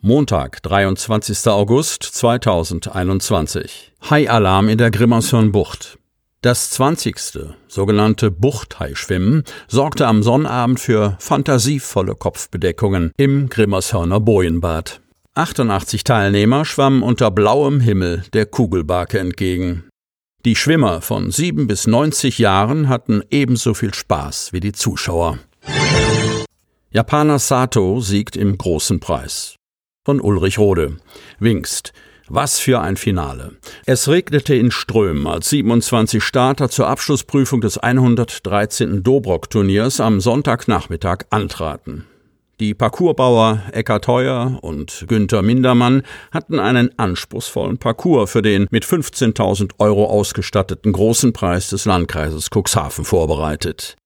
[0.00, 1.48] Montag, 23.
[1.48, 3.92] August 2021.
[4.08, 5.98] Hai-Alarm in der Grimmershörn-Bucht.
[6.40, 7.16] Das 20.
[7.66, 15.00] sogenannte Buchthai-Schwimmen sorgte am Sonnabend für fantasievolle Kopfbedeckungen im Grimmershörner Bojenbad.
[15.34, 19.88] 88 Teilnehmer schwammen unter blauem Himmel der Kugelbarke entgegen.
[20.44, 25.40] Die Schwimmer von 7 bis 90 Jahren hatten ebenso viel Spaß wie die Zuschauer.
[26.92, 29.57] Japaner Sato siegt im großen Preis.
[30.08, 30.96] Von Ulrich Rode.
[31.38, 31.92] Wingst.
[32.28, 33.58] Was für ein Finale.
[33.84, 39.02] Es regnete in Strömen, als 27 Starter zur Abschlussprüfung des 113.
[39.02, 42.06] Dobrock-Turniers am Sonntagnachmittag antraten.
[42.58, 49.72] Die Parcoursbauer Eckart Heuer und Günther Mindermann hatten einen anspruchsvollen Parcours für den mit 15.000
[49.76, 53.97] Euro ausgestatteten großen Preis des Landkreises Cuxhaven vorbereitet.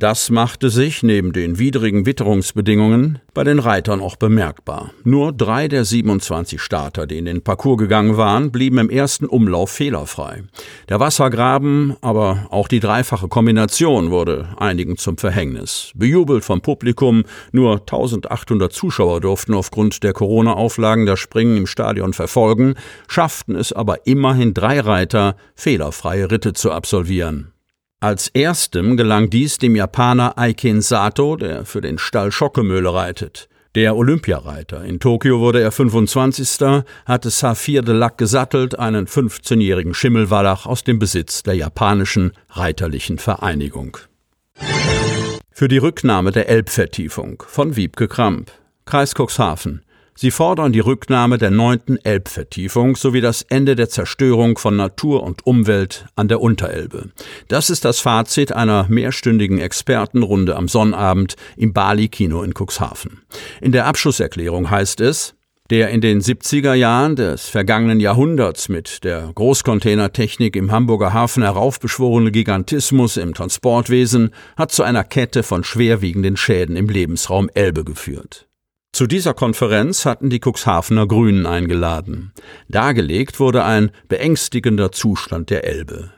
[0.00, 4.92] Das machte sich neben den widrigen Witterungsbedingungen bei den Reitern auch bemerkbar.
[5.02, 9.72] Nur drei der 27 Starter, die in den Parcours gegangen waren, blieben im ersten Umlauf
[9.72, 10.44] fehlerfrei.
[10.88, 15.90] Der Wassergraben, aber auch die dreifache Kombination wurde einigen zum Verhängnis.
[15.96, 22.74] Bejubelt vom Publikum, nur 1800 Zuschauer durften aufgrund der Corona-Auflagen das Springen im Stadion verfolgen,
[23.08, 27.52] schafften es aber immerhin drei Reiter, fehlerfreie Ritte zu absolvieren.
[28.00, 33.48] Als erstem gelang dies dem Japaner Aiken Sato, der für den Stall Schockemöhle reitet.
[33.74, 34.84] Der Olympiareiter.
[34.84, 36.84] In Tokio wurde er 25.
[37.06, 43.96] hatte Saphir de Lac gesattelt, einen 15-jährigen Schimmelwallach aus dem Besitz der japanischen Reiterlichen Vereinigung.
[45.50, 48.52] Für die Rücknahme der Elbvertiefung von Wiebke Kramp.
[48.84, 49.82] Kreis Cuxhaven.
[50.20, 55.46] Sie fordern die Rücknahme der neunten Elbvertiefung sowie das Ende der Zerstörung von Natur und
[55.46, 57.10] Umwelt an der Unterelbe.
[57.46, 63.20] Das ist das Fazit einer mehrstündigen Expertenrunde am Sonnabend im Bali Kino in Cuxhaven.
[63.60, 65.36] In der Abschlusserklärung heißt es,
[65.70, 72.32] der in den 70er Jahren des vergangenen Jahrhunderts mit der Großcontainertechnik im Hamburger Hafen heraufbeschworene
[72.32, 78.47] Gigantismus im Transportwesen hat zu einer Kette von schwerwiegenden Schäden im Lebensraum Elbe geführt.
[78.92, 82.32] Zu dieser Konferenz hatten die Cuxhavener Grünen eingeladen.
[82.68, 86.12] Dargelegt wurde ein beängstigender Zustand der Elbe.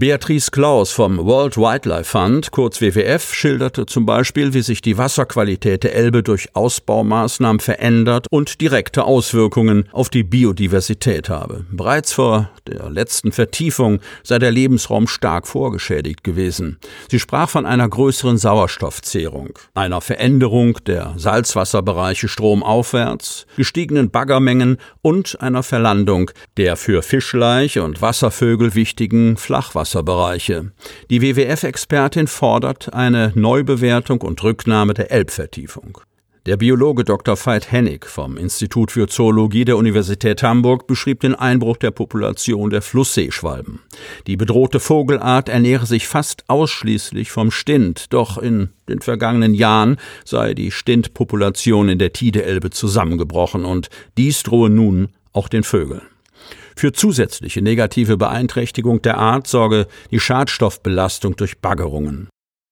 [0.00, 5.82] Beatrice Klaus vom World Wildlife Fund, kurz WWF, schilderte zum Beispiel, wie sich die Wasserqualität
[5.82, 11.64] der Elbe durch Ausbaumaßnahmen verändert und direkte Auswirkungen auf die Biodiversität habe.
[11.72, 16.78] Bereits vor der letzten Vertiefung sei der Lebensraum stark vorgeschädigt gewesen.
[17.10, 25.64] Sie sprach von einer größeren Sauerstoffzehrung, einer Veränderung der Salzwasserbereiche stromaufwärts, gestiegenen Baggermengen und einer
[25.64, 30.70] Verlandung der für Fischleich und Wasservögel wichtigen Flachwasser Wasserbereiche.
[31.08, 35.98] Die WWF-Expertin fordert eine Neubewertung und Rücknahme der Elbvertiefung.
[36.44, 37.36] Der Biologe Dr.
[37.36, 42.82] Veit Hennig vom Institut für Zoologie der Universität Hamburg beschrieb den Einbruch der Population der
[42.82, 43.80] Flussseeschwalben.
[44.26, 50.52] Die bedrohte Vogelart ernähre sich fast ausschließlich vom Stint, doch in den vergangenen Jahren sei
[50.54, 53.88] die Stintpopulation in der Tideelbe zusammengebrochen und
[54.18, 56.02] dies drohe nun auch den Vögeln.
[56.76, 62.28] Für zusätzliche negative Beeinträchtigung der Art sorge die Schadstoffbelastung durch Baggerungen.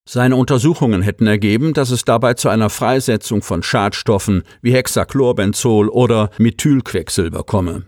[0.08, 6.30] Seine Untersuchungen hätten ergeben, dass es dabei zu einer Freisetzung von Schadstoffen wie Hexachlorbenzol oder
[6.38, 7.86] Methylquecksilber komme.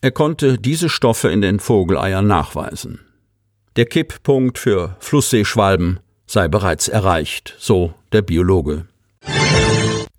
[0.00, 3.00] Er konnte diese Stoffe in den Vogeleiern nachweisen.
[3.76, 8.86] Der Kipppunkt für Flussseeschwalben sei bereits erreicht, so der Biologe.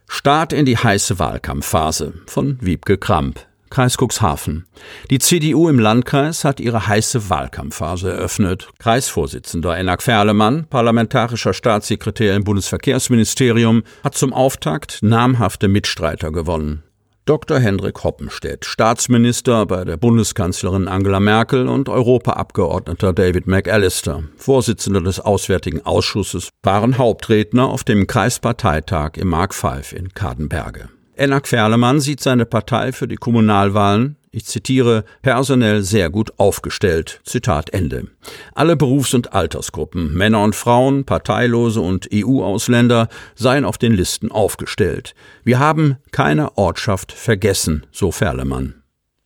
[0.07, 3.39] Start in die heiße Wahlkampfphase von Wiebke Kramp.
[3.73, 4.67] Kreis Cuxhaven.
[5.09, 8.69] Die CDU im Landkreis hat ihre heiße Wahlkampfphase eröffnet.
[8.77, 16.83] Kreisvorsitzender Enak Ferlemann, parlamentarischer Staatssekretär im Bundesverkehrsministerium, hat zum Auftakt namhafte Mitstreiter gewonnen.
[17.25, 17.57] Dr.
[17.57, 25.83] Hendrik Hoppenstedt, Staatsminister bei der Bundeskanzlerin Angela Merkel und Europaabgeordneter David McAllister, Vorsitzender des Auswärtigen
[25.83, 30.89] Ausschusses, waren Hauptredner auf dem Kreisparteitag im Mark V in Kadenberge.
[31.15, 37.21] Ennak Ferlemann sieht seine Partei für die Kommunalwahlen ich zitiere, personell sehr gut aufgestellt.
[37.23, 38.07] Zitat Ende.
[38.55, 45.13] Alle Berufs- und Altersgruppen, Männer und Frauen, Parteilose und EU-Ausländer seien auf den Listen aufgestellt.
[45.43, 48.82] Wir haben keine Ortschaft vergessen, so Ferlemann.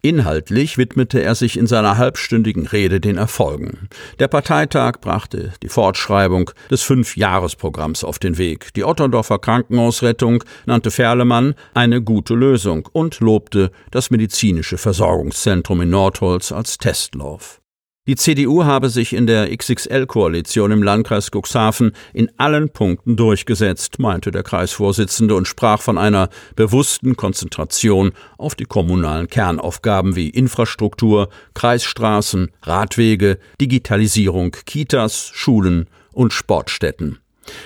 [0.07, 3.89] Inhaltlich widmete er sich in seiner halbstündigen Rede den Erfolgen.
[4.19, 8.73] Der Parteitag brachte die Fortschreibung des Fünfjahresprogramms auf den Weg.
[8.75, 16.53] Die Otterndorfer Krankenhausrettung nannte Ferlemann eine gute Lösung und lobte das medizinische Versorgungszentrum in Nordholz
[16.53, 17.59] als Testlauf.
[18.07, 24.31] Die CDU habe sich in der XXL-Koalition im Landkreis Cuxhaven in allen Punkten durchgesetzt, meinte
[24.31, 32.49] der Kreisvorsitzende und sprach von einer bewussten Konzentration auf die kommunalen Kernaufgaben wie Infrastruktur, Kreisstraßen,
[32.61, 37.19] Radwege, Digitalisierung, Kitas, Schulen und Sportstätten.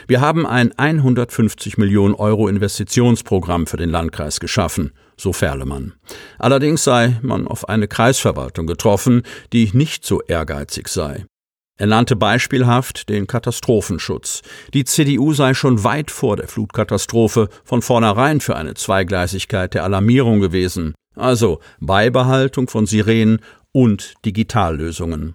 [0.07, 5.93] Wir haben ein 150 Millionen Euro Investitionsprogramm für den Landkreis geschaffen, so Ferlemann.
[6.39, 9.23] Allerdings sei man auf eine Kreisverwaltung getroffen,
[9.53, 11.25] die nicht so ehrgeizig sei.
[11.81, 14.43] Er nannte beispielhaft den Katastrophenschutz.
[14.73, 20.41] Die CDU sei schon weit vor der Flutkatastrophe von vornherein für eine Zweigleisigkeit der Alarmierung
[20.41, 23.39] gewesen, also Beibehaltung von Sirenen
[23.71, 25.33] und Digitallösungen.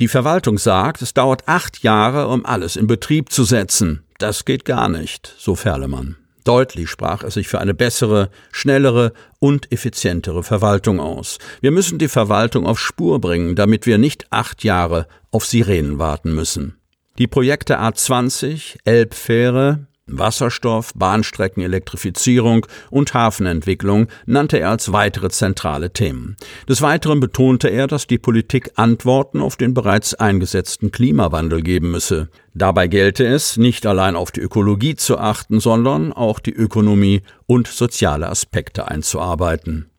[0.00, 4.02] Die Verwaltung sagt, es dauert acht Jahre, um alles in Betrieb zu setzen.
[4.18, 6.16] Das geht gar nicht, so Ferlemann.
[6.42, 11.38] Deutlich sprach er sich für eine bessere, schnellere und effizientere Verwaltung aus.
[11.60, 16.34] Wir müssen die Verwaltung auf Spur bringen, damit wir nicht acht Jahre auf Sirenen warten
[16.34, 16.76] müssen.
[17.18, 26.36] Die Projekte A20, Elbfähre, Wasserstoff, Bahnstreckenelektrifizierung und Hafenentwicklung nannte er als weitere zentrale Themen.
[26.68, 32.28] Des Weiteren betonte er, dass die Politik Antworten auf den bereits eingesetzten Klimawandel geben müsse.
[32.52, 37.66] Dabei gelte es, nicht allein auf die Ökologie zu achten, sondern auch die Ökonomie und
[37.66, 39.90] soziale Aspekte einzuarbeiten.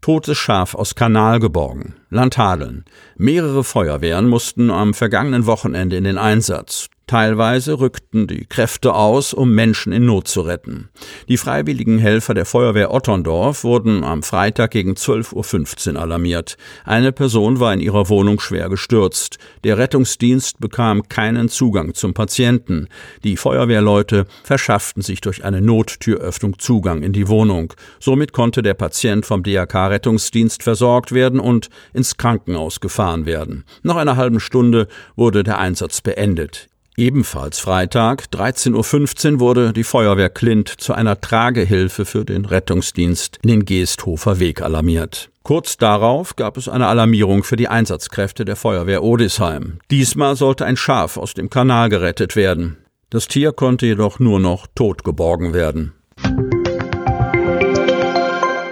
[0.00, 1.94] Totes Schaf aus Kanal geborgen.
[2.10, 2.84] Landhadeln.
[3.16, 6.88] Mehrere Feuerwehren mussten am vergangenen Wochenende in den Einsatz.
[7.08, 10.90] Teilweise rückten die Kräfte aus, um Menschen in Not zu retten.
[11.26, 16.58] Die freiwilligen Helfer der Feuerwehr Otterndorf wurden am Freitag gegen 12.15 Uhr alarmiert.
[16.84, 19.38] Eine Person war in ihrer Wohnung schwer gestürzt.
[19.64, 22.88] Der Rettungsdienst bekam keinen Zugang zum Patienten.
[23.24, 27.72] Die Feuerwehrleute verschafften sich durch eine Nottüröffnung Zugang in die Wohnung.
[28.00, 33.64] Somit konnte der Patient vom DRK-Rettungsdienst versorgt werden und ins Krankenhaus gefahren werden.
[33.82, 36.68] Nach einer halben Stunde wurde der Einsatz beendet.
[36.98, 43.50] Ebenfalls Freitag, 13.15 Uhr, wurde die Feuerwehr Klint zu einer Tragehilfe für den Rettungsdienst in
[43.50, 45.30] den Geesthofer Weg alarmiert.
[45.44, 49.78] Kurz darauf gab es eine Alarmierung für die Einsatzkräfte der Feuerwehr Odisheim.
[49.92, 52.78] Diesmal sollte ein Schaf aus dem Kanal gerettet werden.
[53.10, 55.92] Das Tier konnte jedoch nur noch tot geborgen werden.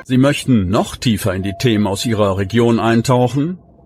[0.02, 3.60] Sie möchten noch tiefer in die Themen aus Ihrer Region eintauchen?